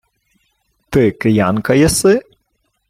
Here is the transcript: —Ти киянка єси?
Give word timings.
—Ти 0.89 1.11
киянка 1.11 1.73
єси? 1.73 2.21